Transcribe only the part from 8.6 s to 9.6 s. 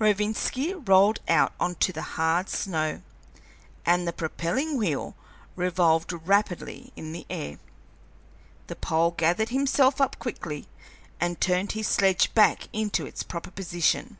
The Pole gathered